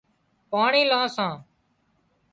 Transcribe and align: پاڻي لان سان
پاڻي 0.51 0.81
لان 0.89 1.05
سان 1.15 1.33